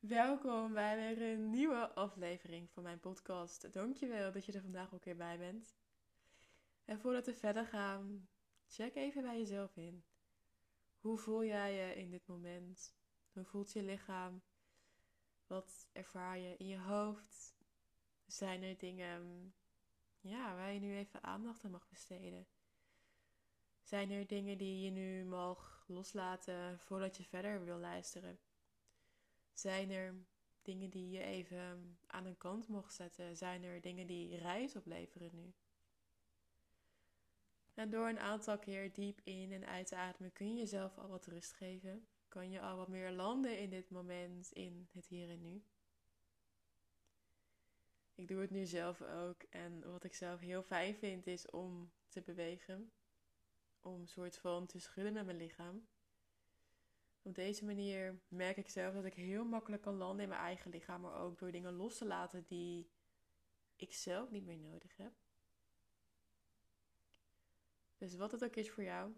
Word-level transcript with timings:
Welkom 0.00 0.72
bij 0.72 0.96
weer 0.96 1.32
een 1.32 1.50
nieuwe 1.50 1.94
aflevering 1.94 2.70
van 2.70 2.82
mijn 2.82 3.00
podcast. 3.00 3.72
Dankjewel 3.72 4.32
dat 4.32 4.44
je 4.44 4.52
er 4.52 4.60
vandaag 4.60 4.94
ook 4.94 5.04
weer 5.04 5.16
bij 5.16 5.38
bent. 5.38 5.74
En 6.84 7.00
voordat 7.00 7.26
we 7.26 7.34
verder 7.34 7.66
gaan, 7.66 8.28
check 8.66 8.94
even 8.94 9.22
bij 9.22 9.38
jezelf 9.38 9.76
in. 9.76 10.04
Hoe 10.98 11.18
voel 11.18 11.44
jij 11.44 11.74
je 11.74 11.94
in 11.94 12.10
dit 12.10 12.26
moment? 12.26 12.94
Hoe 13.32 13.44
voelt 13.44 13.72
je 13.72 13.82
lichaam? 13.82 14.42
Wat 15.46 15.88
ervaar 15.92 16.38
je 16.38 16.56
in 16.56 16.66
je 16.66 16.78
hoofd? 16.78 17.56
Zijn 18.26 18.62
er 18.62 18.78
dingen 18.78 19.54
ja, 20.20 20.54
waar 20.54 20.72
je 20.72 20.80
nu 20.80 20.96
even 20.96 21.22
aandacht 21.22 21.64
aan 21.64 21.70
mag 21.70 21.88
besteden? 21.88 22.46
Zijn 23.82 24.10
er 24.10 24.26
dingen 24.26 24.58
die 24.58 24.84
je 24.84 24.90
nu 24.90 25.24
mag 25.24 25.84
loslaten 25.86 26.78
voordat 26.78 27.16
je 27.16 27.24
verder 27.24 27.64
wil 27.64 27.78
luisteren? 27.78 28.38
Zijn 29.60 29.90
er 29.90 30.14
dingen 30.62 30.90
die 30.90 31.10
je 31.10 31.22
even 31.22 31.98
aan 32.06 32.24
een 32.24 32.36
kant 32.36 32.68
mocht 32.68 32.94
zetten? 32.94 33.36
Zijn 33.36 33.62
er 33.62 33.80
dingen 33.80 34.06
die 34.06 34.36
reis 34.36 34.76
opleveren 34.76 35.30
nu? 35.34 35.52
En 37.74 37.90
door 37.90 38.08
een 38.08 38.18
aantal 38.18 38.58
keer 38.58 38.92
diep 38.92 39.20
in 39.24 39.52
en 39.52 39.66
uit 39.66 39.86
te 39.86 39.96
ademen 39.96 40.32
kun 40.32 40.48
je 40.48 40.54
jezelf 40.54 40.98
al 40.98 41.08
wat 41.08 41.26
rust 41.26 41.52
geven. 41.52 42.06
Kan 42.28 42.50
je 42.50 42.60
al 42.60 42.76
wat 42.76 42.88
meer 42.88 43.10
landen 43.10 43.58
in 43.58 43.70
dit 43.70 43.90
moment, 43.90 44.52
in 44.52 44.88
het 44.92 45.06
hier 45.06 45.28
en 45.28 45.40
nu. 45.40 45.62
Ik 48.14 48.28
doe 48.28 48.40
het 48.40 48.50
nu 48.50 48.66
zelf 48.66 49.02
ook. 49.02 49.42
En 49.42 49.90
wat 49.90 50.04
ik 50.04 50.14
zelf 50.14 50.40
heel 50.40 50.62
fijn 50.62 50.94
vind 50.94 51.26
is 51.26 51.50
om 51.50 51.92
te 52.08 52.22
bewegen. 52.22 52.92
Om 53.80 54.00
een 54.00 54.08
soort 54.08 54.38
van 54.38 54.66
te 54.66 54.78
schudden 54.78 55.12
met 55.12 55.24
mijn 55.24 55.36
lichaam. 55.36 55.88
Op 57.22 57.34
deze 57.34 57.64
manier 57.64 58.20
merk 58.28 58.56
ik 58.56 58.68
zelf 58.68 58.94
dat 58.94 59.04
ik 59.04 59.14
heel 59.14 59.44
makkelijk 59.44 59.82
kan 59.82 59.94
landen 59.94 60.22
in 60.22 60.28
mijn 60.28 60.40
eigen 60.40 60.70
lichaam, 60.70 61.00
maar 61.00 61.14
ook 61.14 61.38
door 61.38 61.50
dingen 61.50 61.72
los 61.72 61.98
te 61.98 62.06
laten 62.06 62.44
die 62.46 62.90
ik 63.76 63.92
zelf 63.94 64.30
niet 64.30 64.44
meer 64.44 64.58
nodig 64.58 64.96
heb. 64.96 65.12
Dus 67.98 68.16
wat 68.16 68.32
het 68.32 68.44
ook 68.44 68.56
is 68.56 68.70
voor 68.70 68.82
jou, 68.82 69.12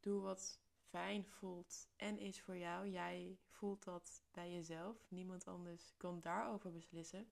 doe 0.00 0.20
wat 0.20 0.60
fijn 0.88 1.26
voelt 1.26 1.88
en 1.96 2.18
is 2.18 2.40
voor 2.40 2.56
jou. 2.56 2.88
Jij 2.88 3.38
voelt 3.48 3.84
dat 3.84 4.22
bij 4.30 4.52
jezelf. 4.52 5.06
Niemand 5.08 5.46
anders 5.46 5.94
kan 5.96 6.20
daarover 6.20 6.72
beslissen. 6.72 7.30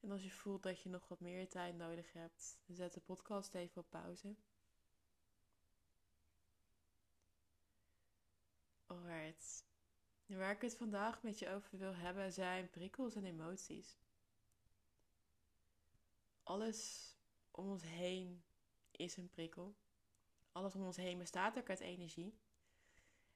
En 0.00 0.10
als 0.10 0.22
je 0.22 0.30
voelt 0.30 0.62
dat 0.62 0.82
je 0.82 0.88
nog 0.88 1.08
wat 1.08 1.20
meer 1.20 1.48
tijd 1.48 1.76
nodig 1.76 2.12
hebt, 2.12 2.58
zet 2.66 2.94
de 2.94 3.00
podcast 3.00 3.54
even 3.54 3.82
op 3.82 3.90
pauze. 3.90 4.36
Alright. 8.88 9.64
Waar 10.26 10.50
ik 10.50 10.60
het 10.60 10.76
vandaag 10.76 11.22
met 11.22 11.38
je 11.38 11.50
over 11.50 11.78
wil 11.78 11.94
hebben 11.94 12.32
zijn 12.32 12.70
prikkels 12.70 13.14
en 13.14 13.24
emoties. 13.24 13.98
Alles 16.42 17.12
om 17.50 17.68
ons 17.68 17.82
heen 17.82 18.42
is 18.90 19.16
een 19.16 19.28
prikkel. 19.28 19.76
Alles 20.52 20.74
om 20.74 20.84
ons 20.84 20.96
heen 20.96 21.18
bestaat 21.18 21.58
ook 21.58 21.68
uit 21.68 21.80
energie. 21.80 22.38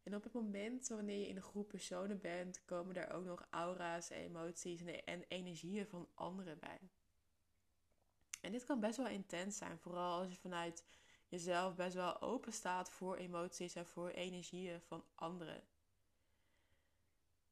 En 0.02 0.14
op 0.14 0.22
het 0.22 0.32
moment 0.32 0.88
wanneer 0.88 1.18
je 1.18 1.28
in 1.28 1.36
een 1.36 1.42
groep 1.42 1.68
personen 1.68 2.20
bent, 2.20 2.64
komen 2.64 2.96
er 2.96 3.10
ook 3.10 3.24
nog 3.24 3.46
aura's, 3.50 4.08
emoties 4.08 4.80
en 5.04 5.24
energieën 5.28 5.86
van 5.86 6.08
anderen 6.14 6.58
bij. 6.58 6.78
En 8.40 8.52
dit 8.52 8.64
kan 8.64 8.80
best 8.80 8.96
wel 8.96 9.08
intens 9.08 9.56
zijn, 9.56 9.78
vooral 9.78 10.20
als 10.20 10.30
je 10.30 10.36
vanuit 10.36 10.84
jezelf 11.32 11.74
best 11.74 11.94
wel 11.94 12.20
open 12.20 12.52
staat 12.52 12.90
voor 12.90 13.16
emoties 13.16 13.74
en 13.74 13.86
voor 13.86 14.08
energieën 14.08 14.80
van 14.80 15.04
anderen. 15.14 15.62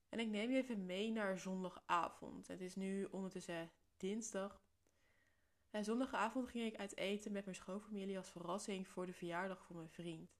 En 0.08 0.18
ik 0.18 0.28
neem 0.28 0.50
je 0.50 0.62
even 0.62 0.86
mee 0.86 1.10
naar 1.10 1.38
zondagavond. 1.38 2.48
Het 2.48 2.60
is 2.60 2.74
nu 2.74 3.04
ondertussen 3.04 3.70
dinsdag. 3.96 4.62
En 5.70 5.84
zondagavond 5.84 6.48
ging 6.48 6.72
ik 6.72 6.78
uit 6.78 6.96
eten 6.96 7.32
met 7.32 7.44
mijn 7.44 7.56
schoonfamilie 7.56 8.16
als 8.16 8.30
verrassing 8.30 8.88
voor 8.88 9.06
de 9.06 9.12
verjaardag 9.12 9.64
van 9.64 9.76
mijn 9.76 9.90
vriend. 9.90 10.38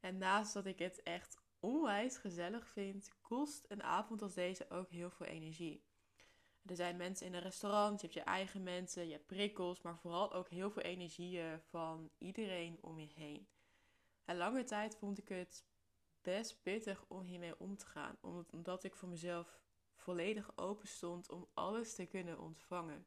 En 0.00 0.18
naast 0.18 0.52
dat 0.52 0.66
ik 0.66 0.78
het 0.78 1.02
echt 1.02 1.38
onwijs 1.60 2.16
gezellig 2.16 2.68
vind, 2.68 3.10
kost 3.20 3.64
een 3.68 3.82
avond 3.82 4.22
als 4.22 4.34
deze 4.34 4.70
ook 4.70 4.90
heel 4.90 5.10
veel 5.10 5.26
energie. 5.26 5.84
Er 6.66 6.76
zijn 6.76 6.96
mensen 6.96 7.26
in 7.26 7.34
een 7.34 7.40
restaurant, 7.40 8.00
je 8.00 8.06
hebt 8.06 8.18
je 8.18 8.24
eigen 8.24 8.62
mensen, 8.62 9.06
je 9.06 9.12
hebt 9.12 9.26
prikkels, 9.26 9.82
maar 9.82 9.96
vooral 9.96 10.32
ook 10.32 10.48
heel 10.48 10.70
veel 10.70 10.82
energieën 10.82 11.60
van 11.60 12.10
iedereen 12.18 12.78
om 12.80 12.98
je 12.98 13.08
heen. 13.14 13.48
En 14.24 14.36
lange 14.36 14.64
tijd 14.64 14.96
vond 14.96 15.18
ik 15.18 15.28
het 15.28 15.64
best 16.22 16.62
pittig 16.62 17.04
om 17.08 17.22
hiermee 17.22 17.58
om 17.58 17.76
te 17.76 17.86
gaan, 17.86 18.18
omdat 18.50 18.84
ik 18.84 18.94
voor 18.94 19.08
mezelf 19.08 19.60
volledig 19.94 20.56
open 20.56 20.88
stond 20.88 21.30
om 21.30 21.48
alles 21.54 21.94
te 21.94 22.06
kunnen 22.06 22.38
ontvangen. 22.38 23.06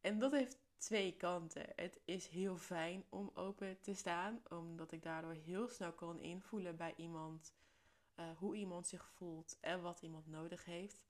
En 0.00 0.18
dat 0.18 0.32
heeft 0.32 0.58
twee 0.76 1.16
kanten. 1.16 1.66
Het 1.76 2.00
is 2.04 2.26
heel 2.26 2.56
fijn 2.56 3.04
om 3.08 3.30
open 3.34 3.80
te 3.80 3.94
staan, 3.94 4.42
omdat 4.48 4.92
ik 4.92 5.02
daardoor 5.02 5.32
heel 5.32 5.68
snel 5.68 5.92
kan 5.92 6.20
invoelen 6.20 6.76
bij 6.76 6.94
iemand 6.96 7.54
uh, 8.16 8.24
hoe 8.36 8.56
iemand 8.56 8.86
zich 8.86 9.10
voelt 9.14 9.58
en 9.60 9.82
wat 9.82 10.02
iemand 10.02 10.26
nodig 10.26 10.64
heeft. 10.64 11.02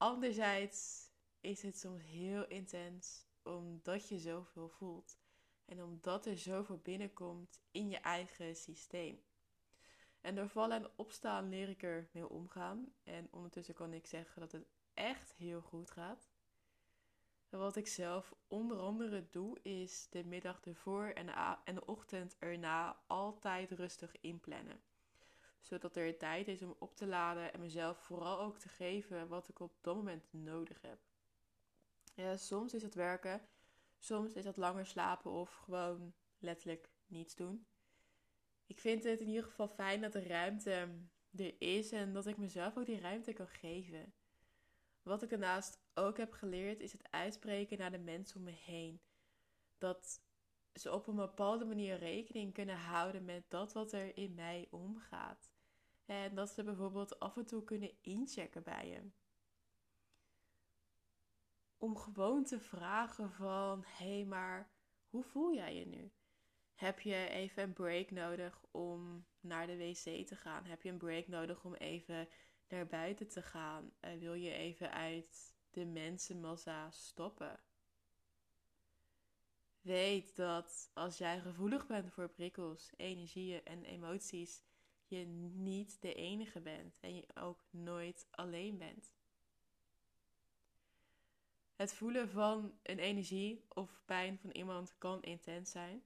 Anderzijds 0.00 1.10
is 1.40 1.62
het 1.62 1.78
soms 1.78 2.02
heel 2.02 2.46
intens 2.46 3.26
omdat 3.42 4.08
je 4.08 4.18
zoveel 4.18 4.68
voelt 4.68 5.18
en 5.64 5.82
omdat 5.82 6.26
er 6.26 6.38
zoveel 6.38 6.78
binnenkomt 6.78 7.60
in 7.70 7.88
je 7.88 7.96
eigen 7.96 8.56
systeem. 8.56 9.22
En 10.20 10.34
door 10.34 10.48
vallen 10.48 10.76
en 10.76 10.90
opstaan 10.96 11.48
leer 11.48 11.68
ik 11.68 11.82
er 11.82 12.08
mee 12.12 12.28
omgaan. 12.28 12.92
En 13.02 13.28
ondertussen 13.30 13.74
kan 13.74 13.92
ik 13.92 14.06
zeggen 14.06 14.40
dat 14.40 14.52
het 14.52 14.66
echt 14.94 15.32
heel 15.32 15.60
goed 15.60 15.90
gaat. 15.90 16.30
Wat 17.48 17.76
ik 17.76 17.86
zelf 17.86 18.34
onder 18.48 18.78
andere 18.78 19.28
doe, 19.30 19.58
is 19.62 20.06
de 20.10 20.24
middag 20.24 20.60
ervoor 20.60 21.04
en 21.04 21.26
de, 21.26 21.56
en 21.64 21.74
de 21.74 21.86
ochtend 21.86 22.36
erna 22.38 23.02
altijd 23.06 23.70
rustig 23.70 24.20
inplannen 24.20 24.80
zodat 25.60 25.96
er 25.96 26.16
tijd 26.16 26.48
is 26.48 26.62
om 26.62 26.74
op 26.78 26.96
te 26.96 27.06
laden 27.06 27.52
en 27.52 27.60
mezelf 27.60 27.98
vooral 27.98 28.40
ook 28.40 28.58
te 28.58 28.68
geven 28.68 29.28
wat 29.28 29.48
ik 29.48 29.60
op 29.60 29.72
dat 29.80 29.94
moment 29.94 30.32
nodig 30.32 30.80
heb. 30.82 30.98
Ja, 32.14 32.36
soms 32.36 32.74
is 32.74 32.82
het 32.82 32.94
werken, 32.94 33.40
soms 33.98 34.32
is 34.32 34.44
het 34.44 34.56
langer 34.56 34.86
slapen 34.86 35.30
of 35.30 35.54
gewoon 35.54 36.12
letterlijk 36.38 36.90
niets 37.06 37.34
doen. 37.34 37.66
Ik 38.66 38.80
vind 38.80 39.04
het 39.04 39.20
in 39.20 39.28
ieder 39.28 39.44
geval 39.44 39.68
fijn 39.68 40.00
dat 40.00 40.12
de 40.12 40.22
ruimte 40.22 40.88
er 41.36 41.54
is 41.58 41.92
en 41.92 42.12
dat 42.12 42.26
ik 42.26 42.36
mezelf 42.36 42.76
ook 42.76 42.86
die 42.86 43.00
ruimte 43.00 43.32
kan 43.32 43.48
geven. 43.48 44.12
Wat 45.02 45.22
ik 45.22 45.30
daarnaast 45.30 45.78
ook 45.94 46.16
heb 46.16 46.32
geleerd 46.32 46.80
is 46.80 46.92
het 46.92 47.10
uitspreken 47.10 47.78
naar 47.78 47.90
de 47.90 47.98
mensen 47.98 48.36
om 48.36 48.42
me 48.42 48.50
heen. 48.50 49.00
Dat 49.78 50.20
ze 50.74 50.92
op 50.92 51.06
een 51.06 51.16
bepaalde 51.16 51.64
manier 51.64 51.98
rekening 51.98 52.54
kunnen 52.54 52.76
houden 52.76 53.24
met 53.24 53.50
dat 53.50 53.72
wat 53.72 53.92
er 53.92 54.16
in 54.16 54.34
mij 54.34 54.68
omgaat. 54.70 55.50
En 56.04 56.34
dat 56.34 56.50
ze 56.50 56.62
bijvoorbeeld 56.62 57.20
af 57.20 57.36
en 57.36 57.46
toe 57.46 57.64
kunnen 57.64 57.92
inchecken 58.00 58.62
bij 58.62 58.88
je. 58.88 59.10
Om 61.76 61.96
gewoon 61.96 62.44
te 62.44 62.60
vragen 62.60 63.30
van, 63.30 63.84
hé 63.86 64.16
hey, 64.16 64.24
maar 64.24 64.70
hoe 65.08 65.22
voel 65.22 65.54
jij 65.54 65.76
je 65.76 65.86
nu? 65.86 66.12
Heb 66.74 67.00
je 67.00 67.28
even 67.28 67.62
een 67.62 67.72
break 67.72 68.10
nodig 68.10 68.62
om 68.70 69.26
naar 69.40 69.66
de 69.66 69.76
wc 69.76 70.26
te 70.26 70.36
gaan? 70.36 70.64
Heb 70.64 70.82
je 70.82 70.88
een 70.88 70.98
break 70.98 71.26
nodig 71.26 71.64
om 71.64 71.74
even 71.74 72.28
naar 72.68 72.86
buiten 72.86 73.28
te 73.28 73.42
gaan? 73.42 73.92
Uh, 74.00 74.18
wil 74.18 74.34
je 74.34 74.52
even 74.52 74.92
uit 74.92 75.54
de 75.70 75.84
mensenmassa 75.84 76.90
stoppen? 76.90 77.60
Weet 79.80 80.36
dat 80.36 80.90
als 80.94 81.18
jij 81.18 81.40
gevoelig 81.40 81.86
bent 81.86 82.12
voor 82.12 82.28
prikkels, 82.28 82.90
energieën 82.96 83.64
en 83.64 83.84
emoties, 83.84 84.62
je 85.06 85.24
niet 85.54 86.00
de 86.00 86.14
enige 86.14 86.60
bent 86.60 86.98
en 87.00 87.14
je 87.14 87.26
ook 87.34 87.64
nooit 87.70 88.26
alleen 88.30 88.78
bent. 88.78 89.12
Het 91.76 91.94
voelen 91.94 92.28
van 92.28 92.78
een 92.82 92.98
energie 92.98 93.64
of 93.68 94.02
pijn 94.04 94.38
van 94.38 94.50
iemand 94.50 94.98
kan 94.98 95.22
intens 95.22 95.70
zijn. 95.70 96.02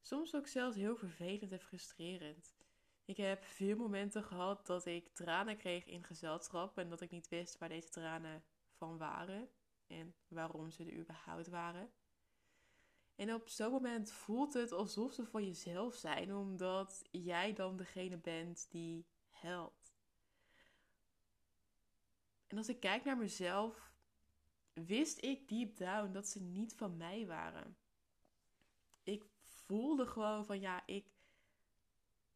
Soms 0.00 0.34
ook 0.34 0.46
zelfs 0.46 0.76
heel 0.76 0.96
vervelend 0.96 1.52
en 1.52 1.60
frustrerend. 1.60 2.56
Ik 3.04 3.16
heb 3.16 3.44
veel 3.44 3.76
momenten 3.76 4.22
gehad 4.24 4.66
dat 4.66 4.86
ik 4.86 5.14
tranen 5.14 5.56
kreeg 5.56 5.84
in 5.86 6.04
gezelschap 6.04 6.78
en 6.78 6.88
dat 6.88 7.00
ik 7.00 7.10
niet 7.10 7.28
wist 7.28 7.58
waar 7.58 7.68
deze 7.68 7.88
tranen 7.88 8.44
van 8.72 8.98
waren 8.98 9.48
en 9.86 10.14
waarom 10.28 10.70
ze 10.70 10.84
er 10.84 10.98
überhaupt 10.98 11.48
waren. 11.48 11.90
En 13.18 13.34
op 13.34 13.48
zo'n 13.48 13.70
moment 13.70 14.10
voelt 14.10 14.52
het 14.52 14.72
alsof 14.72 15.12
ze 15.12 15.26
van 15.26 15.44
jezelf 15.44 15.94
zijn, 15.94 16.34
omdat 16.34 17.02
jij 17.10 17.52
dan 17.52 17.76
degene 17.76 18.16
bent 18.16 18.66
die 18.70 19.06
helpt. 19.30 19.94
En 22.46 22.56
als 22.56 22.68
ik 22.68 22.80
kijk 22.80 23.04
naar 23.04 23.16
mezelf, 23.16 23.92
wist 24.72 25.22
ik 25.22 25.48
deep 25.48 25.76
down 25.76 26.12
dat 26.12 26.28
ze 26.28 26.40
niet 26.40 26.74
van 26.74 26.96
mij 26.96 27.26
waren. 27.26 27.76
Ik 29.02 29.24
voelde 29.40 30.06
gewoon 30.06 30.44
van 30.44 30.60
ja, 30.60 30.86
ik 30.86 31.06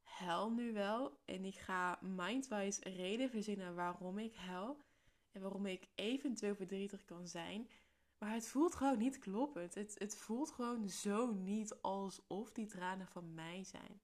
huil 0.02 0.50
nu 0.50 0.72
wel 0.72 1.20
en 1.24 1.44
ik 1.44 1.58
ga 1.58 1.98
mindwise 2.00 2.80
reden 2.80 3.30
verzinnen 3.30 3.74
waarom 3.74 4.18
ik 4.18 4.34
huil 4.34 4.82
en 5.30 5.40
waarom 5.40 5.66
ik 5.66 5.88
eventueel 5.94 6.54
verdrietig 6.54 7.04
kan 7.04 7.28
zijn. 7.28 7.68
Maar 8.22 8.34
het 8.34 8.48
voelt 8.48 8.74
gewoon 8.74 8.98
niet 8.98 9.18
kloppend. 9.18 9.74
Het, 9.74 9.94
het 9.98 10.16
voelt 10.16 10.50
gewoon 10.50 10.88
zo 10.88 11.32
niet 11.32 11.80
alsof 11.80 12.52
die 12.52 12.66
tranen 12.66 13.06
van 13.06 13.34
mij 13.34 13.64
zijn. 13.64 14.00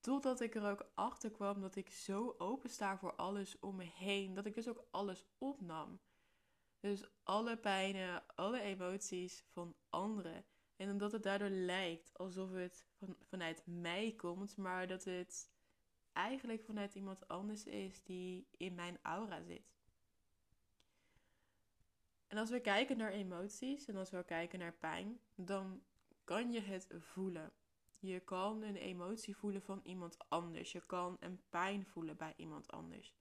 Totdat 0.00 0.40
ik 0.40 0.54
er 0.54 0.70
ook 0.70 0.90
achter 0.94 1.30
kwam 1.30 1.60
dat 1.60 1.76
ik 1.76 1.90
zo 1.90 2.34
open 2.38 2.70
sta 2.70 2.98
voor 2.98 3.14
alles 3.14 3.58
om 3.58 3.76
me 3.76 3.84
heen. 3.84 4.34
Dat 4.34 4.46
ik 4.46 4.54
dus 4.54 4.68
ook 4.68 4.86
alles 4.90 5.26
opnam. 5.38 6.00
Dus 6.80 7.04
alle 7.22 7.56
pijnen, 7.56 8.36
alle 8.36 8.60
emoties 8.60 9.44
van 9.52 9.76
anderen. 9.88 10.44
En 10.76 10.90
omdat 10.90 11.12
het 11.12 11.22
daardoor 11.22 11.48
lijkt 11.48 12.18
alsof 12.18 12.52
het 12.52 12.86
van, 12.98 13.16
vanuit 13.22 13.62
mij 13.64 14.14
komt, 14.16 14.56
maar 14.56 14.86
dat 14.86 15.04
het 15.04 15.50
eigenlijk 16.12 16.64
vanuit 16.64 16.94
iemand 16.94 17.28
anders 17.28 17.64
is 17.64 18.02
die 18.02 18.48
in 18.50 18.74
mijn 18.74 18.98
aura 19.02 19.42
zit. 19.42 19.75
En 22.26 22.38
als 22.38 22.50
we 22.50 22.60
kijken 22.60 22.96
naar 22.96 23.10
emoties 23.10 23.86
en 23.86 23.96
als 23.96 24.10
we 24.10 24.24
kijken 24.24 24.58
naar 24.58 24.72
pijn, 24.72 25.20
dan 25.34 25.82
kan 26.24 26.52
je 26.52 26.60
het 26.60 26.88
voelen. 26.98 27.52
Je 27.98 28.20
kan 28.20 28.62
een 28.62 28.76
emotie 28.76 29.36
voelen 29.36 29.62
van 29.62 29.80
iemand 29.82 30.16
anders. 30.28 30.72
Je 30.72 30.86
kan 30.86 31.16
een 31.20 31.40
pijn 31.48 31.86
voelen 31.86 32.16
bij 32.16 32.34
iemand 32.36 32.70
anders. 32.70 33.14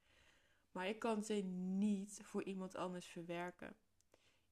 Maar 0.72 0.88
je 0.88 0.98
kan 0.98 1.24
ze 1.24 1.34
niet 1.34 2.20
voor 2.24 2.44
iemand 2.44 2.76
anders 2.76 3.06
verwerken. 3.06 3.76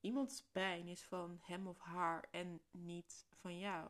Iemands 0.01 0.43
pijn 0.51 0.87
is 0.87 1.03
van 1.03 1.39
hem 1.41 1.67
of 1.67 1.79
haar 1.79 2.27
en 2.31 2.61
niet 2.71 3.25
van 3.31 3.59
jou. 3.59 3.89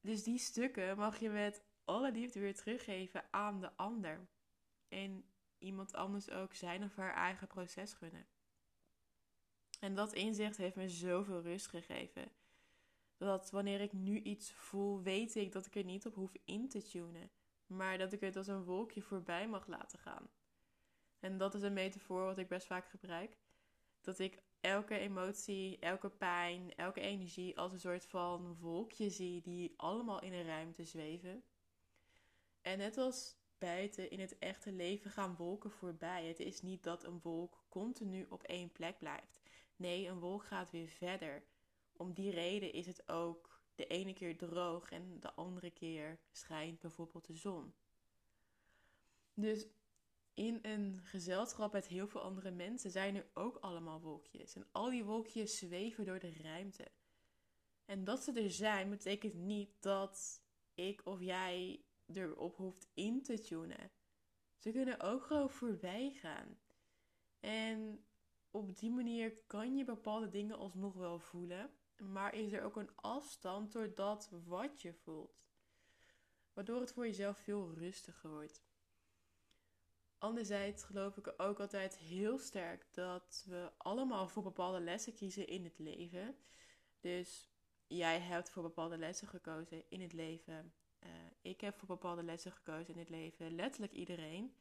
Dus 0.00 0.22
die 0.22 0.38
stukken 0.38 0.96
mag 0.96 1.18
je 1.18 1.30
met 1.30 1.64
alle 1.84 2.12
liefde 2.12 2.40
weer 2.40 2.54
teruggeven 2.54 3.24
aan 3.30 3.60
de 3.60 3.76
ander. 3.76 4.28
En 4.88 5.24
iemand 5.58 5.94
anders 5.94 6.30
ook 6.30 6.54
zijn 6.54 6.84
of 6.84 6.96
haar 6.96 7.14
eigen 7.14 7.46
proces 7.46 7.92
gunnen. 7.92 8.26
En 9.84 9.94
dat 9.94 10.12
inzicht 10.12 10.56
heeft 10.56 10.76
me 10.76 10.88
zoveel 10.88 11.42
rust 11.42 11.66
gegeven. 11.66 12.28
Dat 13.16 13.50
wanneer 13.50 13.80
ik 13.80 13.92
nu 13.92 14.20
iets 14.20 14.52
voel, 14.52 15.02
weet 15.02 15.34
ik 15.34 15.52
dat 15.52 15.66
ik 15.66 15.76
er 15.76 15.84
niet 15.84 16.06
op 16.06 16.14
hoef 16.14 16.32
in 16.44 16.68
te 16.68 16.82
tunen. 16.82 17.30
Maar 17.66 17.98
dat 17.98 18.12
ik 18.12 18.20
het 18.20 18.36
als 18.36 18.46
een 18.46 18.64
wolkje 18.64 19.02
voorbij 19.02 19.48
mag 19.48 19.66
laten 19.66 19.98
gaan. 19.98 20.30
En 21.20 21.38
dat 21.38 21.54
is 21.54 21.62
een 21.62 21.72
metafoor 21.72 22.24
wat 22.24 22.38
ik 22.38 22.48
best 22.48 22.66
vaak 22.66 22.88
gebruik. 22.88 23.36
Dat 24.00 24.18
ik 24.18 24.42
elke 24.60 24.98
emotie, 24.98 25.78
elke 25.78 26.10
pijn, 26.10 26.74
elke 26.74 27.00
energie 27.00 27.58
als 27.58 27.72
een 27.72 27.80
soort 27.80 28.06
van 28.06 28.56
wolkje 28.60 29.10
zie 29.10 29.40
die 29.40 29.74
allemaal 29.76 30.22
in 30.22 30.32
een 30.32 30.46
ruimte 30.46 30.84
zweven. 30.84 31.42
En 32.60 32.78
net 32.78 32.96
als 32.96 33.36
buiten 33.58 34.10
in 34.10 34.20
het 34.20 34.38
echte 34.38 34.72
leven 34.72 35.10
gaan 35.10 35.36
wolken 35.36 35.70
voorbij. 35.70 36.26
Het 36.26 36.40
is 36.40 36.62
niet 36.62 36.82
dat 36.82 37.04
een 37.04 37.20
wolk 37.22 37.64
continu 37.68 38.26
op 38.28 38.42
één 38.42 38.72
plek 38.72 38.98
blijft. 38.98 39.43
Nee, 39.76 40.06
een 40.08 40.18
wolk 40.18 40.44
gaat 40.44 40.70
weer 40.70 40.88
verder. 40.88 41.44
Om 41.92 42.12
die 42.12 42.30
reden 42.30 42.72
is 42.72 42.86
het 42.86 43.08
ook 43.08 43.62
de 43.74 43.86
ene 43.86 44.12
keer 44.12 44.36
droog 44.36 44.90
en 44.90 45.20
de 45.20 45.32
andere 45.34 45.70
keer 45.70 46.18
schijnt 46.32 46.80
bijvoorbeeld 46.80 47.26
de 47.26 47.34
zon. 47.34 47.74
Dus 49.34 49.66
in 50.34 50.58
een 50.62 51.00
gezelschap 51.02 51.72
met 51.72 51.86
heel 51.86 52.08
veel 52.08 52.20
andere 52.20 52.50
mensen 52.50 52.90
zijn 52.90 53.16
er 53.16 53.26
ook 53.34 53.56
allemaal 53.56 54.00
wolkjes. 54.00 54.54
En 54.54 54.66
al 54.72 54.90
die 54.90 55.04
wolkjes 55.04 55.58
zweven 55.58 56.04
door 56.04 56.18
de 56.18 56.32
ruimte. 56.42 56.90
En 57.84 58.04
dat 58.04 58.22
ze 58.22 58.32
er 58.32 58.50
zijn, 58.50 58.90
betekent 58.90 59.34
niet 59.34 59.70
dat 59.80 60.42
ik 60.74 61.00
of 61.04 61.20
jij 61.20 61.84
erop 62.12 62.56
hoeft 62.56 62.88
in 62.94 63.22
te 63.22 63.40
tunen. 63.40 63.90
Ze 64.58 64.70
kunnen 64.70 65.00
ook 65.00 65.24
gewoon 65.24 65.50
voorbij 65.50 66.10
gaan. 66.10 66.58
En 67.40 68.04
op 68.54 68.78
die 68.78 68.90
manier 68.90 69.36
kan 69.46 69.76
je 69.76 69.84
bepaalde 69.84 70.28
dingen 70.28 70.58
alsnog 70.58 70.94
wel 70.94 71.18
voelen. 71.18 71.70
Maar 71.96 72.34
is 72.34 72.52
er 72.52 72.62
ook 72.62 72.76
een 72.76 72.96
afstand 72.96 73.72
door 73.72 73.94
dat 73.94 74.30
wat 74.44 74.82
je 74.82 74.92
voelt. 74.92 75.42
Waardoor 76.52 76.80
het 76.80 76.92
voor 76.92 77.06
jezelf 77.06 77.38
veel 77.38 77.74
rustiger 77.74 78.30
wordt. 78.30 78.62
Anderzijds 80.18 80.84
geloof 80.84 81.16
ik 81.16 81.34
ook 81.36 81.60
altijd 81.60 81.96
heel 81.96 82.38
sterk 82.38 82.86
dat 82.90 83.44
we 83.48 83.72
allemaal 83.76 84.28
voor 84.28 84.42
bepaalde 84.42 84.80
lessen 84.80 85.14
kiezen 85.14 85.46
in 85.46 85.64
het 85.64 85.78
leven. 85.78 86.36
Dus 87.00 87.50
jij 87.86 88.20
hebt 88.20 88.50
voor 88.50 88.62
bepaalde 88.62 88.98
lessen 88.98 89.28
gekozen 89.28 89.90
in 89.90 90.00
het 90.00 90.12
leven. 90.12 90.74
Uh, 91.00 91.10
ik 91.42 91.60
heb 91.60 91.78
voor 91.78 91.88
bepaalde 91.88 92.22
lessen 92.22 92.52
gekozen 92.52 92.94
in 92.94 93.00
het 93.00 93.08
leven. 93.08 93.54
Letterlijk 93.54 93.92
iedereen. 93.92 94.56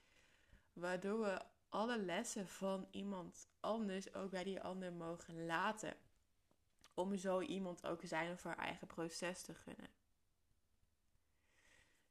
Waardoor 0.73 1.19
we 1.19 1.41
alle 1.73 1.97
lessen 1.97 2.47
van 2.47 2.87
iemand 2.91 3.47
anders 3.59 4.13
ook 4.13 4.29
bij 4.29 4.43
die 4.43 4.61
ander 4.61 4.93
mogen 4.93 5.45
laten. 5.45 5.93
Om 6.93 7.17
zo 7.17 7.41
iemand 7.41 7.85
ook 7.85 8.01
zijn 8.03 8.31
of 8.31 8.43
haar 8.43 8.57
eigen 8.57 8.87
proces 8.87 9.41
te 9.41 9.53
gunnen. 9.53 9.89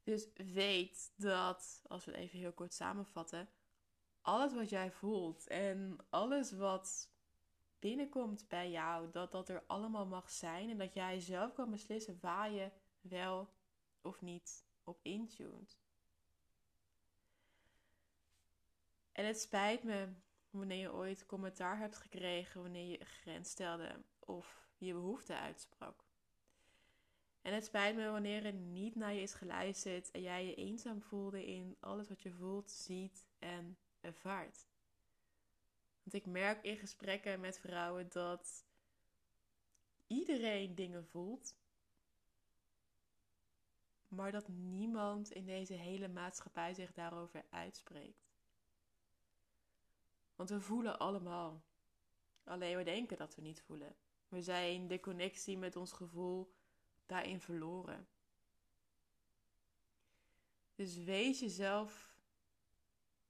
Dus 0.03 0.29
weet 0.35 1.12
dat, 1.17 1.82
als 1.88 2.05
we 2.05 2.11
het 2.11 2.20
even 2.20 2.38
heel 2.38 2.53
kort 2.53 2.75
samenvatten, 2.75 3.49
alles 4.20 4.55
wat 4.55 4.69
jij 4.69 4.91
voelt 4.91 5.47
en 5.47 5.99
alles 6.11 6.53
wat 6.53 7.11
binnenkomt 7.79 8.49
bij 8.49 8.70
jou, 8.70 9.11
dat 9.11 9.32
dat 9.32 9.49
er 9.49 9.64
allemaal 9.67 10.06
mag 10.06 10.31
zijn 10.31 10.70
en 10.70 10.79
dat 10.79 10.94
jij 10.94 11.20
zelf 11.20 11.53
kan 11.53 11.70
beslissen 11.70 12.19
waar 12.20 12.50
je 12.50 12.70
wel 13.00 13.53
of 14.00 14.20
niet 14.20 14.64
op 14.85 14.99
intuned. 15.03 15.81
En 19.23 19.29
het 19.29 19.41
spijt 19.41 19.83
me 19.83 20.09
wanneer 20.51 20.79
je 20.79 20.93
ooit 20.93 21.27
commentaar 21.27 21.79
hebt 21.79 21.97
gekregen 21.97 22.63
wanneer 22.63 22.91
je 22.91 23.05
grens 23.05 23.51
stelde 23.51 24.05
of 24.19 24.69
je 24.79 24.93
behoefte 24.93 25.37
uitsprak. 25.37 26.05
En 27.43 27.55
het 27.55 27.65
spijt 27.65 27.97
me 27.97 28.11
wanneer 28.11 28.45
er 28.45 28.53
niet 28.53 28.95
naar 28.95 29.13
je 29.13 29.21
is 29.21 29.35
geluisterd 29.35 30.11
en 30.11 30.21
jij 30.23 30.47
je 30.47 30.55
eenzaam 30.55 31.03
voelde 31.03 31.47
in 31.47 31.77
alles 31.81 32.09
wat 32.09 32.23
je 32.23 32.33
voelt, 32.33 32.71
ziet 32.71 33.27
en 33.39 33.79
ervaart. 34.01 34.67
Want 36.03 36.15
ik 36.15 36.27
merk 36.27 36.65
in 36.65 36.77
gesprekken 36.77 37.41
met 37.41 37.59
vrouwen 37.59 38.09
dat 38.09 38.65
iedereen 40.07 40.75
dingen 40.75 41.07
voelt, 41.07 41.57
maar 44.09 44.33
dat 44.33 44.49
niemand 44.49 45.31
in 45.31 45.45
deze 45.45 45.75
hele 45.75 46.09
maatschappij 46.09 46.75
zich 46.75 46.93
daarover 46.93 47.45
uitspreekt. 47.50 48.32
Want 50.37 50.51
we 50.51 50.61
voelen 50.61 50.99
allemaal. 50.99 51.62
Alleen 52.45 52.77
we 52.77 52.85
denken 52.85 53.17
dat 53.17 53.35
we 53.35 53.43
niet 53.43 53.62
voelen. 53.62 53.97
We 54.29 54.43
zijn 54.43 54.89
de 54.89 55.01
connectie 55.01 55.59
met 55.59 55.77
ons 55.77 55.93
gevoel 55.93 56.55
daarin 57.07 57.41
verloren. 57.41 58.09
Dus 60.75 60.97
wees 60.97 61.41
jezelf 61.41 62.17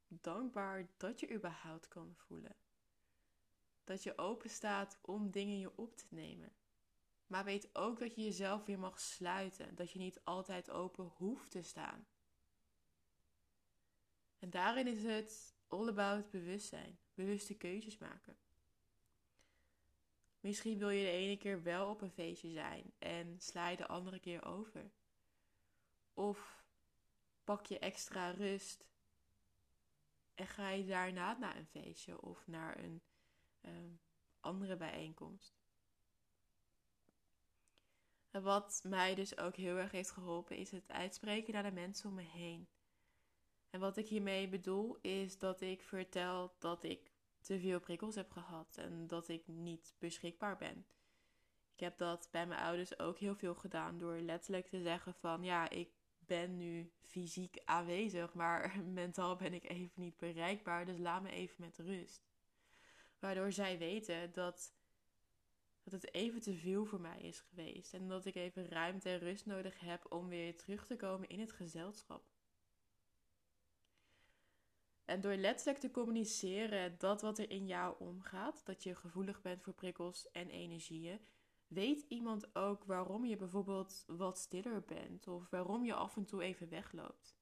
dankbaar 0.09 0.89
dat 0.97 1.21
je 1.21 1.33
überhaupt 1.33 1.89
kan 1.89 2.15
voelen. 2.17 2.57
Dat 3.85 4.03
je 4.03 4.19
open 4.19 4.51
staat 4.51 4.99
om 5.01 5.31
dingen 5.31 5.59
je 5.59 5.77
op 5.77 5.97
te 5.97 6.07
nemen. 6.09 6.53
Maar 7.27 7.45
weet 7.45 7.75
ook 7.75 7.99
dat 7.99 8.15
je 8.15 8.23
jezelf 8.23 8.65
weer 8.65 8.79
mag 8.79 9.01
sluiten. 9.01 9.75
Dat 9.75 9.91
je 9.91 9.99
niet 9.99 10.21
altijd 10.25 10.71
open 10.71 11.05
hoeft 11.05 11.51
te 11.51 11.63
staan. 11.63 12.07
En 14.39 14.51
daarin 14.51 14.87
is 14.87 15.03
het 15.03 15.55
all 15.73 15.88
about 15.88 16.31
bewustzijn. 16.31 16.99
Bewuste 17.14 17.55
keuzes 17.55 17.99
maken. 17.99 18.37
Misschien 20.41 20.79
wil 20.79 20.91
je 20.91 21.05
de 21.05 21.11
ene 21.11 21.37
keer 21.37 21.62
wel 21.62 21.91
op 21.91 22.00
een 22.00 22.11
feestje 22.11 22.50
zijn 22.50 22.93
en 22.99 23.41
sla 23.41 23.69
je 23.69 23.76
de 23.76 23.87
andere 23.87 24.19
keer 24.21 24.45
over. 24.45 24.91
Of 26.14 26.64
pak 27.45 27.67
je 27.67 27.79
extra 27.79 28.31
rust 28.31 28.85
en 30.35 30.47
ga 30.47 30.69
je 30.69 30.85
daarna 30.85 31.38
naar 31.38 31.57
een 31.57 31.67
feestje 31.67 32.21
of 32.21 32.47
naar 32.47 32.79
een 32.79 33.02
um, 33.62 34.00
andere 34.41 34.76
bijeenkomst. 34.76 35.61
En 38.31 38.43
wat 38.43 38.81
mij 38.85 39.14
dus 39.14 39.38
ook 39.38 39.57
heel 39.57 39.76
erg 39.76 39.91
heeft 39.91 40.11
geholpen 40.11 40.57
is 40.57 40.71
het 40.71 40.88
uitspreken 40.88 41.52
naar 41.52 41.62
de 41.62 41.73
mensen 41.73 42.09
om 42.09 42.14
me 42.14 42.23
heen. 42.23 42.69
En 43.73 43.81
wat 43.81 43.97
ik 43.97 44.09
hiermee 44.09 44.49
bedoel 44.49 44.99
is 45.00 45.38
dat 45.38 45.61
ik 45.61 45.83
vertel 45.83 46.55
dat 46.59 46.83
ik 46.83 47.11
te 47.41 47.61
veel 47.61 47.81
prikkels 47.81 48.14
heb 48.14 48.31
gehad 48.31 48.76
en 48.76 49.07
dat 49.07 49.29
ik 49.29 49.49
niet 49.49 49.95
beschikbaar 49.99 50.57
ben. 50.57 50.87
Ik 51.75 51.81
heb 51.81 51.99
dat 51.99 52.29
bij 52.31 52.47
mijn 52.47 52.61
ouders 52.61 52.99
ook 52.99 53.19
heel 53.19 53.35
veel 53.35 53.55
gedaan 53.55 53.99
door 53.99 54.17
letterlijk 54.17 54.67
te 54.67 54.83
zeggen 54.83 55.14
van 55.14 55.43
ja, 55.43 55.71
ik 55.71 55.91
ben 56.19 56.57
nu 56.57 56.93
fysiek 57.02 57.62
aanwezig, 57.64 58.35
maar 58.35 58.81
mentaal 58.93 59.37
ben 59.37 59.52
ik 59.52 59.69
even 59.69 60.02
niet 60.02 60.17
bereikbaar, 60.17 60.87
dus 60.87 60.99
laat 60.99 61.23
me 61.23 61.31
even 61.31 61.57
met 61.59 61.79
rust. 61.79 62.26
Waardoor 63.19 63.52
zij 63.52 63.79
weten 63.79 64.33
dat 64.33 64.75
dat 65.83 65.93
het 65.93 66.14
even 66.14 66.41
te 66.41 66.55
veel 66.55 66.85
voor 66.85 67.00
mij 67.00 67.21
is 67.21 67.41
geweest. 67.41 67.95
En 67.95 68.09
dat 68.09 68.25
ik 68.25 68.35
even 68.35 68.69
ruimte 68.69 69.09
en 69.09 69.19
rust 69.19 69.47
nodig 69.47 69.81
heb 69.81 70.12
om 70.12 70.29
weer 70.29 70.57
terug 70.57 70.87
te 70.87 70.97
komen 70.97 71.29
in 71.29 71.41
het 71.41 71.52
gezelschap. 71.52 72.25
En 75.05 75.21
door 75.21 75.35
letterlijk 75.35 75.79
te 75.79 75.91
communiceren 75.91 76.99
dat 76.99 77.23
wat 77.23 77.39
er 77.39 77.51
in 77.51 77.67
jou 77.67 77.95
omgaat, 77.99 78.67
dat 78.67 78.83
je 78.83 78.95
gevoelig 78.95 79.43
bent 79.43 79.63
voor 79.63 79.73
prikkels 79.73 80.31
en 80.31 80.51
energieën, 80.51 81.21
weet 81.67 82.05
iemand 82.09 82.55
ook 82.55 82.85
waarom 82.85 83.25
je 83.25 83.37
bijvoorbeeld 83.37 84.05
wat 84.07 84.39
stiller 84.39 84.85
bent 84.85 85.29
of 85.29 85.51
waarom 85.51 85.85
je 85.85 85.95
af 85.95 86.17
en 86.17 86.25
toe 86.25 86.43
even 86.43 86.69
wegloopt. 86.69 87.37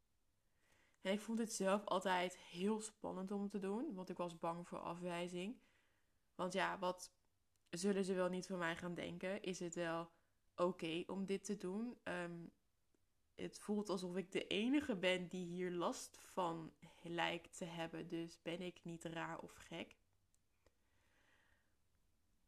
En 1.01 1.13
ik 1.13 1.21
vond 1.21 1.39
het 1.39 1.53
zelf 1.53 1.85
altijd 1.85 2.37
heel 2.37 2.81
spannend 2.81 3.31
om 3.31 3.49
te 3.49 3.59
doen, 3.59 3.95
want 3.95 4.09
ik 4.09 4.17
was 4.17 4.39
bang 4.39 4.69
voor 4.69 4.79
afwijzing. 4.79 5.61
Want 6.35 6.53
ja, 6.53 6.79
wat 6.79 7.13
zullen 7.71 8.05
ze 8.05 8.15
wel 8.15 8.29
niet 8.29 8.47
van 8.47 8.59
mij 8.59 8.77
gaan 8.77 8.95
denken? 8.95 9.43
Is 9.43 9.61
het 9.61 9.75
wel 9.75 10.11
oké 10.57 11.03
om 11.07 11.27
dit 11.27 11.45
te 11.45 11.57
doen? 11.57 11.99
Ehm, 12.03 12.47
het 13.35 13.59
voelt 13.59 13.89
alsof 13.89 14.17
ik 14.17 14.33
de 14.33 14.47
enige 14.47 14.97
ben 14.97 15.29
die 15.29 15.47
hier 15.47 15.71
last 15.71 16.19
van 16.21 16.73
lijkt 17.03 17.57
te 17.57 17.65
hebben. 17.65 18.09
Dus 18.09 18.43
ben 18.43 18.61
ik 18.61 18.81
niet 18.83 19.05
raar 19.05 19.39
of 19.39 19.53
gek? 19.55 19.97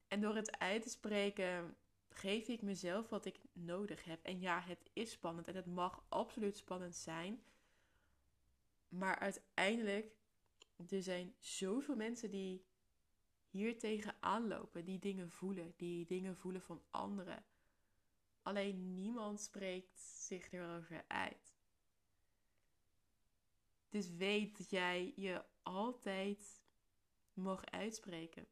En 0.08 0.20
door 0.20 0.34
het 0.34 0.58
uit 0.58 0.82
te 0.82 0.88
spreken 0.88 1.76
geef 2.08 2.48
ik 2.48 2.62
mezelf 2.62 3.08
wat 3.08 3.24
ik 3.24 3.40
nodig 3.52 4.04
heb. 4.04 4.22
En 4.22 4.40
ja, 4.40 4.60
het 4.60 4.90
is 4.92 5.10
spannend 5.10 5.48
en 5.48 5.56
het 5.56 5.66
mag 5.66 6.04
absoluut 6.08 6.56
spannend 6.56 6.96
zijn. 6.96 7.42
Maar 8.88 9.18
uiteindelijk, 9.18 10.14
er 10.88 11.02
zijn 11.02 11.34
zoveel 11.38 11.96
mensen 11.96 12.30
die 12.30 12.64
hier 13.50 13.78
tegenaan 13.78 14.48
lopen, 14.48 14.84
die 14.84 14.98
dingen 14.98 15.30
voelen, 15.30 15.74
die 15.76 16.06
dingen 16.06 16.36
voelen 16.36 16.62
van 16.62 16.82
anderen. 16.90 17.44
Alleen 18.42 18.94
niemand 18.94 19.40
spreekt 19.40 20.00
zich 20.00 20.52
erover 20.52 21.04
uit. 21.06 21.54
Dus 23.88 24.10
weet 24.10 24.58
dat 24.58 24.70
jij 24.70 25.12
je 25.16 25.44
altijd 25.62 26.62
mag 27.32 27.64
uitspreken, 27.64 28.46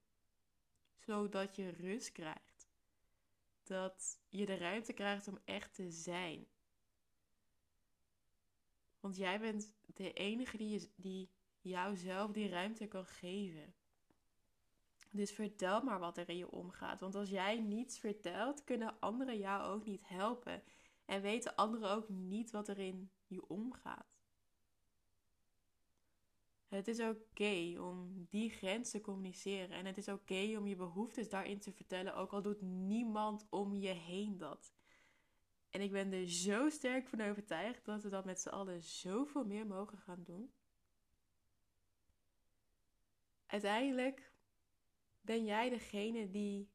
zodat 0.99 1.57
je 1.57 1.71
rust 1.71 2.13
krijgt. 2.13 2.69
Dat 3.63 4.21
je 4.29 4.47
de 4.47 4.57
ruimte 4.57 4.93
krijgt 4.93 5.29
om 5.29 5.39
echt 5.45 5.75
te 5.75 5.91
zijn. 5.91 6.49
Want 9.01 9.17
jij 9.17 9.41
bent 9.41 9.73
de 9.87 10.13
enige 10.13 10.57
die, 10.57 10.69
je, 10.69 10.91
die 10.97 11.31
jouzelf 11.61 12.33
die 12.33 12.49
ruimte 12.49 12.87
kan 12.87 13.07
geven. 13.07 13.75
Dus 15.11 15.33
vertel 15.33 15.83
maar 15.83 15.99
wat 15.99 16.19
er 16.19 16.29
in 16.29 16.37
je 16.37 16.51
omgaat. 16.51 17.01
Want 17.01 17.15
als 17.15 17.31
jij 17.31 17.61
niets 17.61 17.99
vertelt, 17.99 18.65
kunnen 18.65 19.01
anderen 19.01 19.39
jou 19.39 19.63
ook 19.63 19.85
niet 19.85 20.09
helpen. 20.09 20.63
En 21.05 21.23
weten 21.23 21.57
anderen 21.57 21.91
ook 21.91 22.09
niet 22.09 22.51
wat 22.51 22.69
er 22.69 22.79
in 22.79 23.11
je 23.27 23.49
omgaat. 23.49 24.19
Het 26.69 26.89
is 26.89 27.01
oké 27.01 27.81
om 27.81 28.27
die 28.29 28.51
grens 28.51 28.91
te 28.91 29.01
communiceren. 29.01 29.71
En 29.71 29.87
het 29.87 29.97
is 29.97 30.09
oké 30.09 30.57
om 30.59 30.67
je 30.67 30.77
behoeftes 30.77 31.29
daarin 31.29 31.59
te 31.59 31.73
vertellen, 31.73 32.15
ook 32.15 32.33
al 32.33 32.43
doet 32.43 32.61
niemand 32.63 33.47
om 33.49 33.75
je 33.75 33.89
heen 33.89 34.39
dat. 34.39 34.73
En 35.71 35.81
ik 35.81 35.93
ben 35.93 36.13
er 36.13 36.29
zo 36.29 36.69
sterk 36.69 37.09
van 37.09 37.21
overtuigd 37.21 37.85
dat 37.85 38.03
we 38.03 38.09
dat 38.09 38.25
met 38.25 38.41
z'n 38.41 38.49
allen 38.49 38.83
zoveel 38.83 39.45
meer 39.45 39.67
mogen 39.67 39.99
gaan 39.99 40.23
doen. 40.25 40.53
Uiteindelijk 43.47 44.30
ben 45.21 45.45
jij 45.45 45.69
degene 45.69 46.31
die 46.31 46.71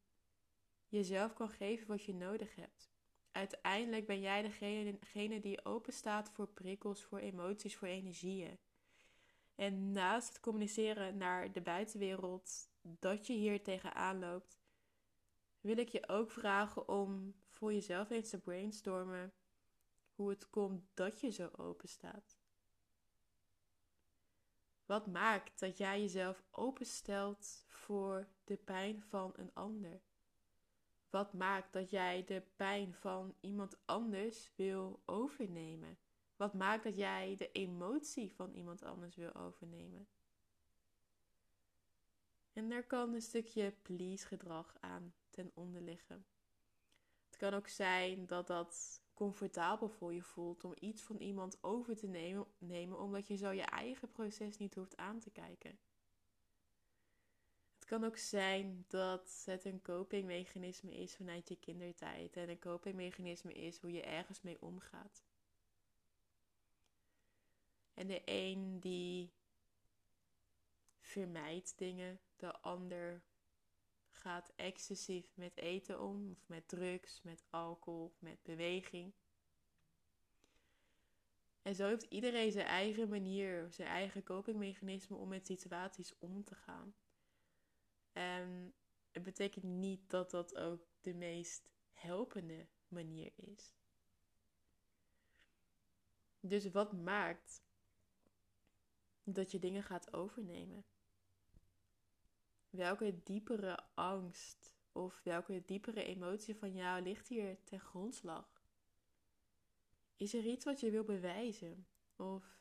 jezelf 0.87 1.33
kan 1.33 1.49
geven 1.49 1.87
wat 1.87 2.03
je 2.03 2.13
nodig 2.13 2.55
hebt. 2.55 2.93
Uiteindelijk 3.31 4.05
ben 4.05 4.19
jij 4.19 4.41
degene, 4.41 5.39
die 5.39 5.65
open 5.65 5.93
staat 5.93 6.29
voor 6.29 6.47
prikkels, 6.47 7.03
voor 7.03 7.19
emoties, 7.19 7.75
voor 7.75 7.87
energieën. 7.87 8.59
En 9.55 9.91
naast 9.91 10.27
het 10.27 10.39
communiceren 10.39 11.17
naar 11.17 11.51
de 11.51 11.61
buitenwereld 11.61 12.69
dat 12.81 13.27
je 13.27 13.33
hier 13.33 13.63
tegenaan 13.63 14.19
loopt, 14.19 14.59
wil 15.61 15.77
ik 15.77 15.89
je 15.89 16.07
ook 16.07 16.31
vragen 16.31 16.87
om 16.87 17.35
voor 17.49 17.73
jezelf 17.73 18.09
eens 18.09 18.29
te 18.29 18.39
brainstormen 18.39 19.33
hoe 20.13 20.29
het 20.29 20.49
komt 20.49 20.83
dat 20.93 21.19
je 21.19 21.31
zo 21.31 21.49
open 21.55 21.89
staat. 21.89 22.37
Wat 24.85 25.07
maakt 25.07 25.59
dat 25.59 25.77
jij 25.77 26.01
jezelf 26.01 26.43
openstelt 26.51 27.65
voor 27.67 28.27
de 28.43 28.57
pijn 28.57 29.03
van 29.03 29.33
een 29.35 29.53
ander? 29.53 30.01
Wat 31.09 31.33
maakt 31.33 31.73
dat 31.73 31.89
jij 31.89 32.23
de 32.25 32.43
pijn 32.55 32.93
van 32.93 33.35
iemand 33.39 33.77
anders 33.85 34.51
wil 34.55 35.01
overnemen? 35.05 35.97
Wat 36.35 36.53
maakt 36.53 36.83
dat 36.83 36.95
jij 36.95 37.35
de 37.35 37.51
emotie 37.51 38.33
van 38.33 38.53
iemand 38.53 38.83
anders 38.83 39.15
wil 39.15 39.33
overnemen? 39.33 40.07
En 42.53 42.69
daar 42.69 42.83
kan 42.83 43.13
een 43.13 43.21
stukje 43.21 43.73
please 43.81 44.27
gedrag 44.27 44.75
aan 44.79 45.13
ten 45.29 45.51
onder 45.53 45.81
liggen. 45.81 46.25
Het 47.25 47.37
kan 47.37 47.53
ook 47.53 47.67
zijn 47.67 48.25
dat 48.25 48.47
dat 48.47 49.01
comfortabel 49.15 49.89
voor 49.89 50.13
je 50.13 50.21
voelt 50.21 50.63
om 50.63 50.73
iets 50.79 51.01
van 51.01 51.17
iemand 51.17 51.63
over 51.63 51.95
te 51.95 52.07
nemen, 52.07 52.45
nemen 52.57 52.99
omdat 52.99 53.27
je 53.27 53.35
zo 53.35 53.51
je 53.51 53.61
eigen 53.61 54.11
proces 54.11 54.57
niet 54.57 54.75
hoeft 54.75 54.97
aan 54.97 55.19
te 55.19 55.29
kijken. 55.29 55.79
Het 57.75 57.85
kan 57.85 58.03
ook 58.03 58.17
zijn 58.17 58.85
dat 58.87 59.43
het 59.45 59.65
een 59.65 59.81
copingmechanisme 59.81 60.95
is 60.95 61.15
vanuit 61.15 61.47
je 61.47 61.55
kindertijd 61.55 62.37
en 62.37 62.49
een 62.49 62.59
copingmechanisme 62.59 63.53
is 63.53 63.79
hoe 63.79 63.91
je 63.91 64.01
ergens 64.01 64.41
mee 64.41 64.61
omgaat. 64.61 65.23
En 67.93 68.07
de 68.07 68.21
een 68.25 68.79
die 68.79 69.31
vermijdt 70.99 71.77
dingen, 71.77 72.19
de 72.35 72.59
ander 72.59 73.21
gaat 74.25 74.53
excessief 74.55 75.35
met 75.35 75.57
eten 75.57 76.01
om, 76.01 76.31
of 76.31 76.47
met 76.47 76.67
drugs, 76.67 77.21
met 77.21 77.43
alcohol, 77.49 78.15
met 78.19 78.43
beweging. 78.43 79.13
En 81.61 81.75
zo 81.75 81.87
heeft 81.87 82.03
iedereen 82.03 82.51
zijn 82.51 82.65
eigen 82.65 83.09
manier, 83.09 83.67
zijn 83.71 83.87
eigen 83.87 84.23
copingmechanisme 84.23 85.17
om 85.17 85.27
met 85.27 85.45
situaties 85.45 86.17
om 86.17 86.43
te 86.43 86.55
gaan. 86.55 86.95
En 88.11 88.73
het 89.11 89.23
betekent 89.23 89.63
niet 89.63 90.09
dat 90.09 90.31
dat 90.31 90.55
ook 90.55 90.87
de 91.01 91.13
meest 91.13 91.69
helpende 91.93 92.67
manier 92.87 93.31
is. 93.35 93.75
Dus 96.39 96.71
wat 96.71 96.93
maakt 96.93 97.63
dat 99.23 99.51
je 99.51 99.59
dingen 99.59 99.83
gaat 99.83 100.13
overnemen? 100.13 100.85
Welke 102.75 103.23
diepere 103.23 103.79
angst 103.93 104.75
of 104.91 105.21
welke 105.23 105.63
diepere 105.65 106.03
emotie 106.03 106.55
van 106.55 106.73
jou 106.73 107.01
ligt 107.01 107.27
hier 107.27 107.63
ten 107.63 107.79
grondslag? 107.79 108.63
Is 110.15 110.33
er 110.33 110.45
iets 110.45 110.65
wat 110.65 110.79
je 110.79 110.91
wil 110.91 111.03
bewijzen? 111.03 111.87
Of 112.15 112.59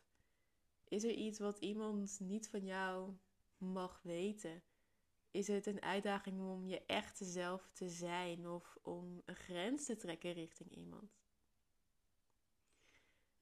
is 0.84 1.04
er 1.04 1.10
iets 1.10 1.38
wat 1.38 1.58
iemand 1.58 2.20
niet 2.20 2.48
van 2.48 2.64
jou 2.64 3.16
mag 3.56 4.02
weten? 4.02 4.62
Is 5.30 5.46
het 5.46 5.66
een 5.66 5.82
uitdaging 5.82 6.40
om 6.40 6.66
je 6.66 6.86
echte 6.86 7.24
zelf 7.24 7.70
te 7.72 7.88
zijn 7.88 8.48
of 8.48 8.78
om 8.82 9.22
een 9.24 9.36
grens 9.36 9.84
te 9.84 9.96
trekken 9.96 10.32
richting 10.32 10.70
iemand? 10.70 11.23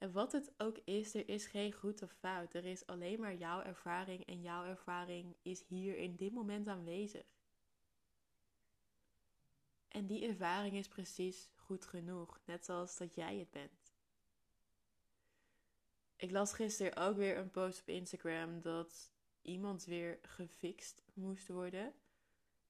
En 0.02 0.12
wat 0.12 0.32
het 0.32 0.52
ook 0.56 0.78
is, 0.84 1.14
er 1.14 1.28
is 1.28 1.46
geen 1.46 1.72
goed 1.72 2.02
of 2.02 2.12
fout. 2.12 2.54
Er 2.54 2.64
is 2.64 2.86
alleen 2.86 3.20
maar 3.20 3.34
jouw 3.34 3.62
ervaring 3.62 4.26
en 4.26 4.42
jouw 4.42 4.64
ervaring 4.64 5.36
is 5.42 5.64
hier 5.66 5.96
in 5.96 6.16
dit 6.16 6.32
moment 6.32 6.68
aanwezig. 6.68 7.26
En 9.88 10.06
die 10.06 10.26
ervaring 10.26 10.76
is 10.76 10.88
precies 10.88 11.50
goed 11.54 11.86
genoeg, 11.86 12.40
net 12.44 12.64
zoals 12.64 12.96
dat 12.96 13.14
jij 13.14 13.38
het 13.38 13.50
bent. 13.50 13.94
Ik 16.16 16.30
las 16.30 16.52
gisteren 16.52 16.96
ook 16.96 17.16
weer 17.16 17.38
een 17.38 17.50
post 17.50 17.80
op 17.80 17.88
Instagram 17.88 18.60
dat 18.60 19.12
iemand 19.42 19.84
weer 19.84 20.18
gefixt 20.22 21.02
moest 21.14 21.48
worden. 21.48 21.94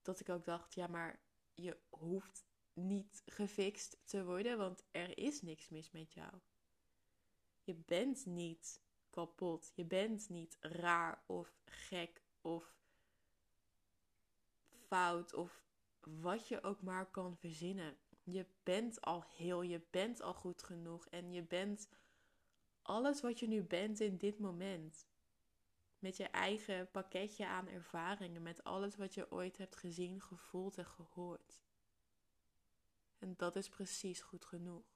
Dat 0.02 0.20
ik 0.20 0.28
ook 0.28 0.44
dacht, 0.44 0.74
ja, 0.74 0.86
maar 0.86 1.20
je 1.54 1.78
hoeft 1.88 2.44
niet 2.72 3.22
gefixt 3.26 3.98
te 4.04 4.24
worden, 4.24 4.58
want 4.58 4.84
er 4.90 5.18
is 5.18 5.42
niks 5.42 5.68
mis 5.68 5.90
met 5.90 6.12
jou. 6.12 6.32
Je 7.62 7.75
bent 7.75 8.26
niet 8.26 8.81
kapot. 9.11 9.73
Je 9.75 9.85
bent 9.85 10.28
niet 10.28 10.57
raar 10.61 11.23
of 11.26 11.54
gek 11.64 12.23
of 12.40 12.75
fout 14.87 15.35
of 15.35 15.62
wat 16.00 16.49
je 16.49 16.62
ook 16.62 16.83
maar 16.83 17.11
kan 17.11 17.37
verzinnen. 17.37 17.97
Je 18.23 18.47
bent 18.62 19.00
al 19.00 19.25
heel, 19.37 19.62
je 19.62 19.81
bent 19.90 20.23
al 20.23 20.35
goed 20.35 20.62
genoeg 20.62 21.07
en 21.07 21.33
je 21.33 21.42
bent 21.42 21.88
alles 22.83 23.21
wat 23.21 23.38
je 23.38 23.49
nu 23.49 23.62
bent 23.62 24.00
in 24.00 24.16
dit 24.16 24.38
moment. 24.38 25.07
Met 25.99 26.16
je 26.16 26.25
eigen 26.25 26.90
pakketje 26.90 27.47
aan 27.47 27.69
ervaringen, 27.69 28.42
met 28.42 28.64
alles 28.64 28.97
wat 28.97 29.14
je 29.14 29.33
ooit 29.33 29.57
hebt 29.57 29.76
gezien, 29.76 30.21
gevoeld 30.21 30.78
en 30.78 30.87
gehoord. 30.87 31.62
En 33.19 33.35
dat 33.37 33.57
is 33.57 33.69
precies 33.69 34.21
goed 34.21 34.45
genoeg. 34.45 34.91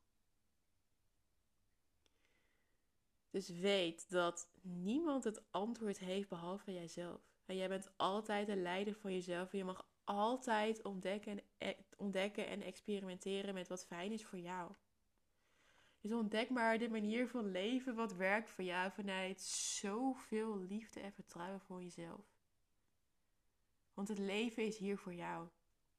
Dus 3.37 3.49
weet 3.49 4.11
dat 4.11 4.51
niemand 4.63 5.25
het 5.25 5.43
antwoord 5.51 5.99
heeft 5.99 6.29
behalve 6.29 6.73
jijzelf. 6.73 7.21
En 7.47 7.57
jij 7.57 7.69
bent 7.69 7.91
altijd 7.97 8.47
de 8.47 8.57
leider 8.57 8.95
van 8.95 9.13
jezelf. 9.13 9.53
En 9.53 9.59
je 9.59 9.65
mag 9.65 9.89
altijd 10.05 10.83
ontdekken 10.83 11.33
en, 11.33 11.69
e-, 11.69 11.83
ontdekken 11.97 12.47
en 12.47 12.63
experimenteren 12.63 13.55
met 13.55 13.69
wat 13.69 13.87
fijn 13.87 14.13
is 14.13 14.25
voor 14.25 14.39
jou. 14.39 14.73
Dus 16.01 16.13
ontdek 16.13 16.51
maar 16.51 16.79
de 16.79 16.89
manier 16.89 17.29
van 17.29 17.51
leven 17.51 17.95
wat 17.95 18.15
werkt 18.15 18.51
voor 18.51 18.65
jou 18.65 18.93
vanuit 18.93 19.41
zoveel 19.41 20.59
liefde 20.59 21.01
en 21.01 21.13
vertrouwen 21.13 21.61
voor 21.61 21.83
jezelf. 21.83 22.25
Want 23.95 24.09
het 24.09 24.19
leven 24.19 24.65
is 24.65 24.79
hier 24.79 24.99
voor 24.99 25.15
jou. 25.15 25.49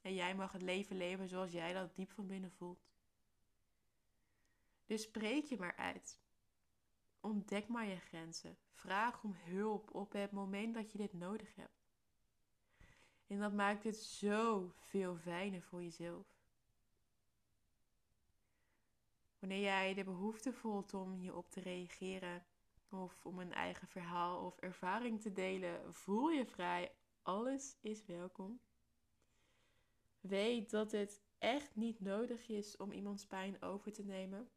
En 0.01 0.13
jij 0.13 0.36
mag 0.36 0.51
het 0.51 0.62
leven 0.62 0.98
leven 0.98 1.27
zoals 1.27 1.51
jij 1.51 1.74
dat 1.74 1.96
diep 1.96 2.12
van 2.12 2.27
binnen 2.27 2.51
voelt. 2.51 2.88
Dus 4.86 5.01
spreek 5.01 5.46
je 5.46 5.58
maar 5.58 5.75
uit. 5.75 6.25
Ontdek 7.27 7.67
maar 7.67 7.86
je 7.86 8.00
grenzen. 8.00 8.57
Vraag 8.72 9.24
om 9.24 9.36
hulp 9.36 9.96
op 9.96 10.12
het 10.12 10.31
moment 10.31 10.74
dat 10.74 10.91
je 10.91 10.98
dit 10.98 11.13
nodig 11.13 11.55
hebt. 11.55 11.89
En 13.27 13.39
dat 13.39 13.53
maakt 13.53 13.84
het 13.84 13.98
zo 13.98 14.72
veel 14.75 15.17
fijner 15.17 15.62
voor 15.62 15.84
jezelf. 15.84 16.27
Wanneer 19.39 19.62
jij 19.62 19.93
de 19.93 20.03
behoefte 20.03 20.53
voelt 20.53 20.93
om 20.93 21.13
hierop 21.13 21.50
te 21.50 21.60
reageren 21.60 22.46
of 22.89 23.25
om 23.25 23.39
een 23.39 23.53
eigen 23.53 23.88
verhaal 23.88 24.46
of 24.46 24.57
ervaring 24.57 25.22
te 25.22 25.31
delen, 25.31 25.93
voel 25.93 26.29
je 26.29 26.46
vrij. 26.46 26.91
Alles 27.22 27.77
is 27.81 28.05
welkom. 28.05 28.60
Weet 30.19 30.69
dat 30.69 30.91
het 30.91 31.22
echt 31.38 31.75
niet 31.75 32.00
nodig 32.00 32.48
is 32.48 32.77
om 32.77 32.91
iemands 32.91 33.25
pijn 33.25 33.62
over 33.62 33.93
te 33.93 34.03
nemen. 34.03 34.50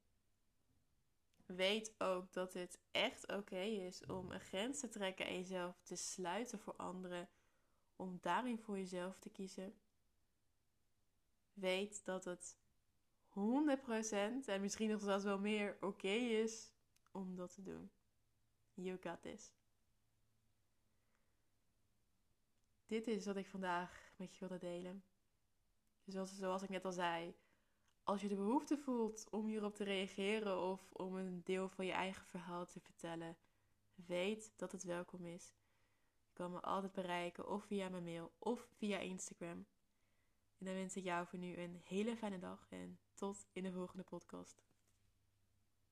Weet 1.56 1.94
ook 1.98 2.32
dat 2.32 2.52
het 2.52 2.78
echt 2.90 3.32
oké 3.32 3.60
is 3.60 4.06
om 4.06 4.30
een 4.30 4.40
grens 4.40 4.80
te 4.80 4.88
trekken 4.88 5.26
en 5.26 5.36
jezelf 5.36 5.80
te 5.82 5.96
sluiten 5.96 6.58
voor 6.58 6.76
anderen, 6.76 7.28
om 7.96 8.18
daarin 8.20 8.58
voor 8.58 8.78
jezelf 8.78 9.18
te 9.18 9.30
kiezen. 9.30 9.74
Weet 11.52 12.04
dat 12.04 12.24
het 12.24 12.58
100% 13.28 13.32
en 14.44 14.60
misschien 14.60 14.90
nog 14.90 15.00
zelfs 15.00 15.24
wel 15.24 15.38
meer 15.38 15.76
oké 15.80 16.08
is 16.08 16.72
om 17.10 17.36
dat 17.36 17.54
te 17.54 17.62
doen. 17.62 17.90
You 18.74 18.98
got 19.00 19.22
this. 19.22 19.52
Dit 22.86 23.06
is 23.06 23.26
wat 23.26 23.36
ik 23.36 23.46
vandaag 23.46 24.12
met 24.16 24.32
je 24.32 24.38
wilde 24.40 24.58
delen. 24.58 25.04
Dus 26.04 26.14
zoals, 26.14 26.36
zoals 26.36 26.62
ik 26.62 26.68
net 26.68 26.84
al 26.84 26.92
zei, 26.92 27.34
als 28.02 28.20
je 28.20 28.28
de 28.28 28.36
behoefte 28.36 28.78
voelt 28.78 29.26
om 29.30 29.46
hierop 29.46 29.74
te 29.74 29.84
reageren 29.84 30.60
of 30.60 30.92
om 30.92 31.14
een 31.14 31.40
deel 31.44 31.68
van 31.68 31.86
je 31.86 31.92
eigen 31.92 32.26
verhaal 32.26 32.66
te 32.66 32.80
vertellen, 32.80 33.36
weet 33.94 34.52
dat 34.56 34.72
het 34.72 34.84
welkom 34.84 35.24
is. 35.24 35.52
Je 36.26 36.32
kan 36.32 36.52
me 36.52 36.60
altijd 36.60 36.92
bereiken 36.92 37.48
of 37.48 37.64
via 37.64 37.88
mijn 37.88 38.04
mail 38.04 38.32
of 38.38 38.68
via 38.76 38.98
Instagram. 38.98 39.66
En 40.58 40.66
dan 40.66 40.74
wens 40.74 40.96
ik 40.96 41.04
jou 41.04 41.26
voor 41.26 41.38
nu 41.38 41.56
een 41.56 41.80
hele 41.84 42.16
fijne 42.16 42.38
dag 42.38 42.66
en 42.68 42.98
tot 43.14 43.46
in 43.52 43.62
de 43.62 43.72
volgende 43.72 44.04
podcast. 44.04 44.69